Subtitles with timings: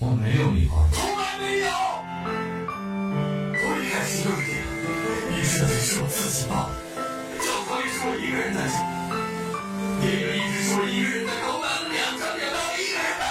[0.00, 1.66] 我没有离婚，从来没有。
[3.50, 4.62] 我一开始就是这样，
[5.26, 6.78] 迷失的只是我自己罢了。
[7.42, 8.78] 教堂里是我一个人在走，
[9.98, 13.26] 电影一直是我一个人在购买，两张也没有一个人的。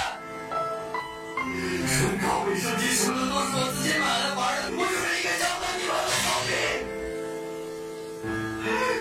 [1.88, 6.52] 唇膏、卫生巾什么的都是我自己买来玩的，我就是一个交男女朋友的草逼。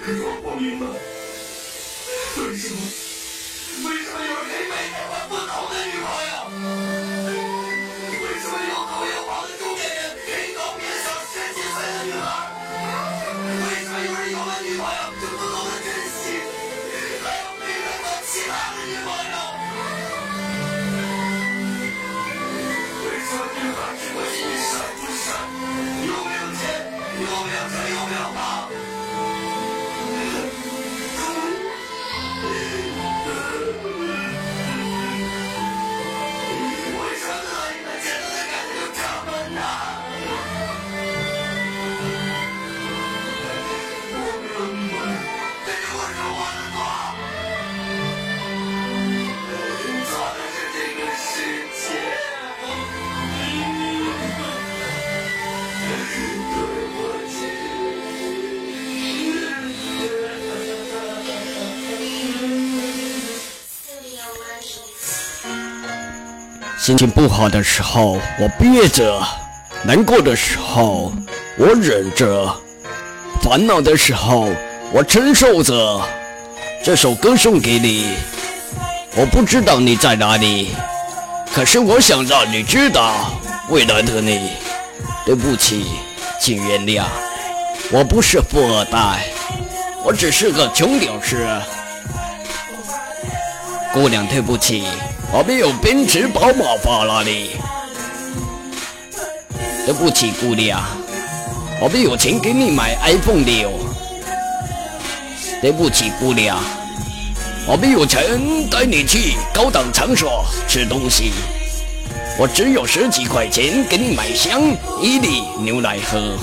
[0.07, 2.79] 可是我不明白，为什么，
[66.87, 69.21] 心情不好的时候，我憋着；
[69.83, 71.13] 难过的时候，
[71.59, 72.49] 我忍着；
[73.43, 74.49] 烦恼的时候，
[74.93, 76.01] 我承受着。
[76.85, 78.15] 这首歌送给你，
[79.17, 80.77] 我不知道你在哪里，
[81.53, 83.33] 可是我想让你知道，
[83.69, 84.53] 未来的你。
[85.25, 85.87] 对不起，
[86.39, 87.03] 请原谅，
[87.91, 89.25] 我不是富二代，
[90.05, 91.37] 我只是个穷屌丝。
[93.93, 94.85] 姑娘，对不起，
[95.33, 97.51] 我没有奔驰、宝马、法拉利。
[99.85, 100.83] 对不起，姑娘，
[101.81, 103.73] 我没有钱给你买 iPhone 六。
[105.61, 106.59] 对不起，姑娘，
[107.67, 108.23] 我没有钱
[108.71, 111.33] 带你去高档场所吃东西。
[112.39, 114.61] 我只有十几块钱给你买箱
[115.03, 116.37] 伊利牛奶喝。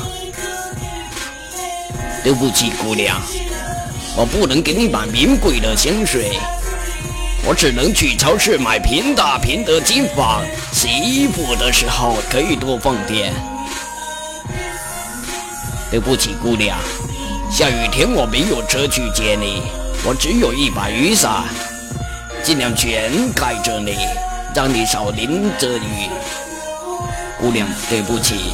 [2.24, 3.19] 对不起，姑娘，
[4.16, 6.38] 我不能给你买名贵的香水。
[7.46, 13.34] 我只能去超市买平打平的金纺，洗衣服的时候可以多放点。
[15.92, 16.78] 对不起，姑娘，
[17.52, 19.62] 下雨天我没有车去接你，
[20.06, 21.44] 我只有一把雨伞，
[22.42, 23.98] 尽量全盖着你，
[24.56, 26.09] 让你少淋着雨。
[27.38, 28.53] 姑娘，对不起，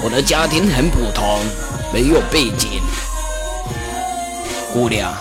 [0.00, 1.40] 我的家庭很普通，
[1.92, 2.80] 没有背景。
[4.72, 5.12] 姑娘。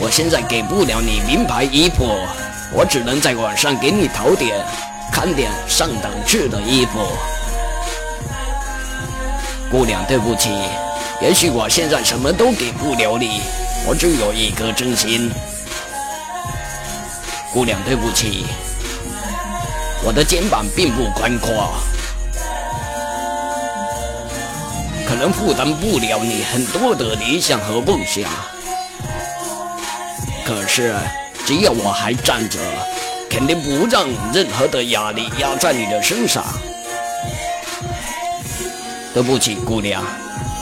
[0.00, 2.04] 我现在给不了你名牌衣服，
[2.72, 4.64] 我只能在网上给你淘点、
[5.12, 7.00] 看点上档次的衣服。
[9.70, 10.50] 姑娘，对不起，
[11.20, 13.42] 也许我现在什么都给不了你，
[13.86, 15.30] 我只有一颗真心。
[17.52, 18.46] 姑娘，对不起，
[20.04, 21.74] 我的肩膀并不宽阔，
[25.08, 28.30] 可能负担不了你很多的理想和梦想。
[30.48, 30.94] 可是，
[31.44, 32.58] 只要我还站着，
[33.28, 36.42] 肯定不让任何的压力压在你的身上。
[39.12, 40.02] 对不起，姑娘，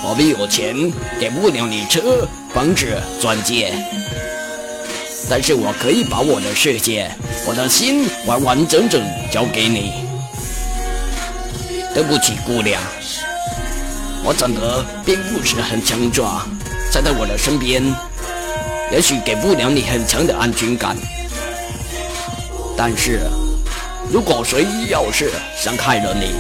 [0.03, 0.75] 我没有钱，
[1.21, 3.75] 给不了你车、房子、钻戒，
[5.31, 7.09] 但是我可以把我的世界、
[7.47, 9.93] 我的心完完整整交给你。
[11.95, 12.83] 对不起，姑娘，
[14.25, 16.45] 我长得并不是很强壮，
[16.91, 17.85] 站在我的身边。
[18.93, 20.97] 也许给不了你很强的安全感，
[22.77, 23.21] 但是
[24.11, 26.35] 如果谁要是伤害了你，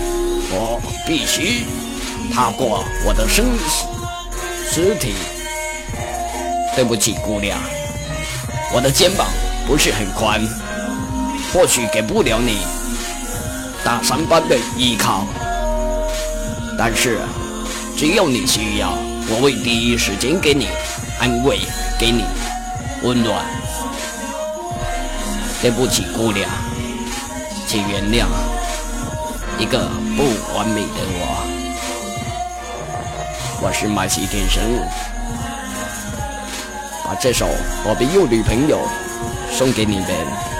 [0.50, 1.64] 我必须
[2.32, 3.44] 踏过我的身
[4.70, 5.14] 尸体。
[6.74, 7.58] 对不起，姑娘，
[8.72, 9.26] 我的肩膀
[9.66, 10.40] 不是很宽，
[11.52, 12.58] 或许给不了你
[13.82, 15.26] 大山般的依靠，
[16.78, 17.18] 但是
[17.97, 18.92] 只要你需要，
[19.30, 20.68] 我会第一时间给你
[21.18, 21.60] 安慰。
[21.98, 22.25] 给你
[23.03, 23.45] 温暖。
[25.63, 26.48] 对不起，姑娘，
[27.66, 28.27] 请原谅
[29.59, 30.22] 一个不
[30.54, 31.43] 完美的我。
[33.63, 34.63] 我是麦西天神，
[37.03, 37.47] 把这首
[37.84, 38.87] 《我没有女朋友》
[39.57, 40.55] 送给你们。